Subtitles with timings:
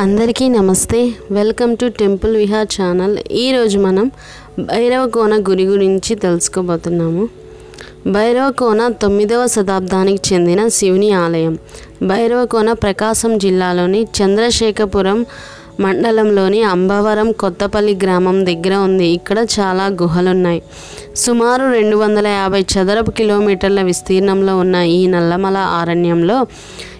[0.00, 0.98] అందరికీ నమస్తే.
[1.32, 3.14] Welcome to temple Vihar channel.
[3.32, 4.10] ఈరోజు మనం
[4.58, 7.28] భైరవకోన గురి గురించి తెలుసుకోబోతున్నాము.
[8.06, 11.58] భైరవకోన తొమ్మిదవ శతాబ్దానికి చెందిన శివుని ఆలయం.
[12.02, 15.26] భైరవకోన ప్రకాశం జిల్లాలోని చంద్రశేఖపురం
[15.80, 19.06] మండలంలోని అంబవరం కొత్తపల్లి గ్రామం దగ్గర ఉంది.
[19.06, 20.62] ఇక్కడ చాలా గుహలున్నాయి.
[21.16, 26.46] సుమారు రెండు వందల యాభై చదరపు కిలోమీటర్ల విస్తీర్ణంలో ఉన్న ఈ నల్లమల అరణ్యంలో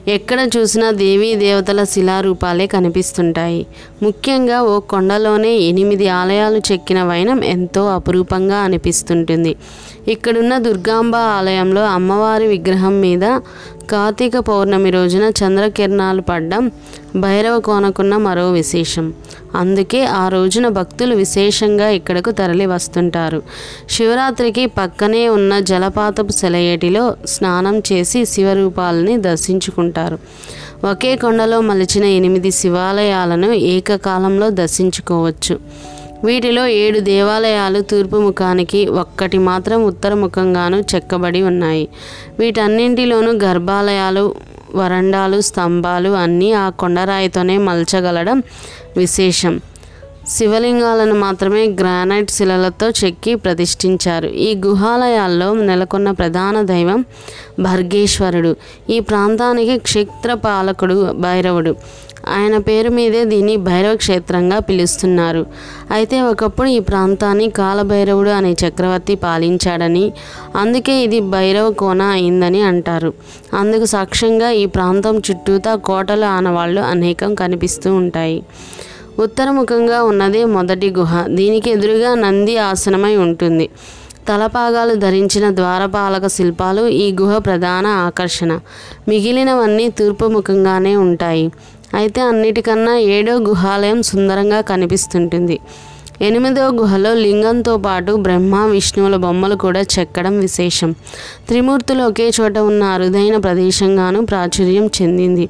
[0.09, 3.67] ఎక్కడ చూసినా దేవీ దేవతల శిలారూపాలే కనిపిస్తుంటాయి.
[4.03, 9.53] ముఖ్యంగా ఓ కొండలోనే ఎనిమిది ఆలయాలు చెక్కిన వైనం ఎంతో అపురూపంగా అనిపిస్తుంటుంది.
[10.09, 13.41] ఇక్కడున్న దుర్గాంబ ఆలయంలో అమ్మవారి విగ్రహం మీద
[13.91, 16.71] కార్తీక పౌర్ణమి రోజున చంద్రకిరణాలు పడ్డం
[17.17, 19.15] భైరవ కోనకున్న మరో విశేషం.
[19.55, 23.43] అందుకే ఆ రోజున భక్తులు విశేషంగా ఇక్కడకు తరలి వస్తుంటారు.
[23.91, 30.19] శివరాత్రికి పక్కనే ఉన్న జలపాతపు సెలయేటిలో స్నానం చేసి శివరూపాలని దర్శించుకుంటారు.
[30.91, 35.59] ఒకే కొండలో మలిచిన ఎనిమిది శివాలయాలను ఏకకాలంలో దర్శించుకోవచ్చు.
[36.25, 41.89] వీటిలో ఏడు దేవాలయాలు తూర్పు ముఖానికి ఒక్కటి మాత్రం ఉత్తర ముఖంగాను చెక్కబడి ఉన్నాయి.
[42.39, 44.35] వీటన్నింటిలోనూ గర్భాలయాలు
[44.75, 48.43] వరండాలు స్తంభాలు అన్నీ ఆ కొండరాయితోనే మలచగలడం
[48.97, 49.61] విశేషం.
[50.29, 54.27] శివలింగాలను మాత్రమే గ్రానైట్ శిలలతో చెక్కి ప్రతిష్ఠించారు.
[54.27, 57.05] ఈ గుహాలయాల్లో నెలకొన్న ప్రధాన దైవం
[57.61, 58.57] భర్గేశ్వరుడు.
[58.91, 61.77] ఈ ప్రాంతానికి క్షేత్రపాలకుడు భైరవుడు.
[62.29, 65.47] ఆయన పేరు మీదే దీన్ని భైరవ క్షేత్రంగా పిలుస్తున్నారు.
[65.91, 70.13] అయితే ఒకప్పుడు ఈ ప్రాంతాన్ని కాలభైరవుడు అనే చక్రవర్తి పాలించాడని
[70.57, 73.15] అందుకే ఇది భైరవ కోన అయిందని అంటారు.
[73.55, 78.43] అందుకు సాక్ష్యంగా ఈ ప్రాంతం చుట్టూతా కోటలు ఆనవాళ్ళు అనేకం కనిపిస్తూ ఉంటాయి.
[79.19, 81.27] ఉత్తరముఖంగా ఉన్నదే మొదటి గుహ.
[81.27, 83.69] దీనికి ఎదురుగా నంది ఆసనమై ఉంటుంది.
[84.29, 88.61] తలపాగాలు ధరించిన ద్వారపాలక శిల్పాలు ఈ గుహ ప్రధాన ఆకర్షణ.
[89.09, 91.51] మిగిలినవన్నీ తూర్పు ముఖంగానే ఉంటాయి.
[91.95, 95.59] అయితే అన్నిటికన్నా ఏడో గుహాలయం సుందరంగా కనిపిస్తుంటుంది.
[96.23, 100.95] ఎనిమిదో గుహలో లింగంతో పాటు బ్రహ్మ విష్ణువుల బొమ్మలు కూడా చెక్కడం విశేషం.
[101.49, 105.49] త్రిమూర్తులు ఒకే చోట ఉన్న అరుదైన ప్రదేశంగాను ప్రాచుర్యం చెందింది.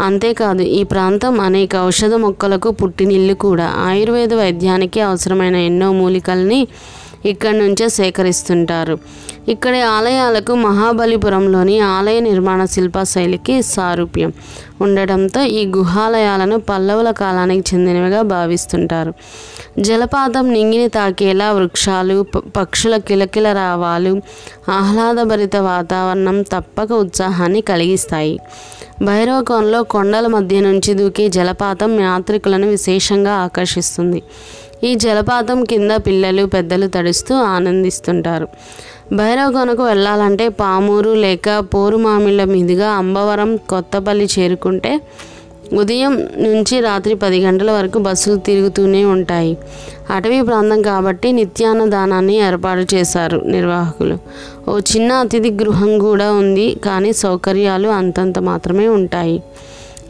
[0.00, 3.74] అంతేకాదు ఈ ప్రాంతం అనేక ఔషధ మొక్కలకు పుట్టినిల్లు కూడా.
[3.76, 6.68] ఆయుర్వేద వైద్యానికి అవసరమైన ఎన్నో మూలికల్ని
[7.24, 8.98] ఇక్కడి నుంచే సేకరిస్తుంటారు.
[9.48, 14.32] ఇక్కడి ఆలయాలకు మహాబలిపురంలోని ఆలయ నిర్మాణ శిల్ప శైలికి సారూప్యం.
[14.80, 19.14] ఉండడంతో ఈ గుహాలయాలను పల్లవుల కాలానికి చెందినవిగా భావిస్తుంటారు.
[19.78, 22.26] జలపాతం నింగిని తాకేలా వృక్షాలు
[22.56, 24.22] పక్షుల కిలకిల రావాలు
[24.70, 28.38] ఆహ్లాదభరిత వాతావరణం తప్పక ఉత్సాహాన్ని కలిగిస్తాయి.
[29.02, 34.22] భైరవకోనలో కొండల మధ్య నుంచి దూకే జలపాతం యాత్రికులను విశేషంగా ఆకర్షిస్తుంది.
[34.84, 38.48] ఈ జలపాతం కింద పిల్లలు పెద్దలు తడుస్తూ ఆనందిస్తుంటారు.
[39.16, 44.92] భైరవకోనకు వెళ్ళాలంటే పామూరు లేక పోరుమామిళ్ళ మీదుగా అంబవరం కొత్తపల్లి చేరుకుంటే
[45.72, 49.56] ఉదయం నుంచి రాత్రి పది గంటల వరకు బస్సులు తిరుగుతూనే ఉంటాయి.
[50.10, 54.18] అటవీ ప్రాంతం కాబట్టి నిత్యాన్నదానాన్ని ఏర్పాటు చేశారు నిర్వాహకులు.
[54.68, 59.42] ఓ చిన్న అతిథి గృహం కూడా ఉంది కానీ సౌకర్యాలు అంతంత మాత్రమే ఉంటాయి.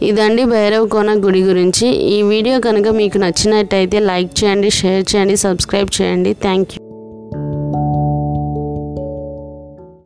[0.03, 1.89] ఇదండి భైరవ్ కోన గుడి గురించి.
[1.89, 6.33] ఈ వీడియో కనుక మీకు నచ్చినట్టయితే లైక్ చేయండి షేర్ చేయండి సబ్స్క్రైబ్ చేయండి.
[6.33, 6.88] Thank you.